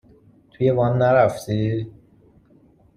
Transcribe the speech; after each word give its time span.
تویِ 0.51 0.67
وان 0.77 0.93
نرفتی؟ 1.01 1.61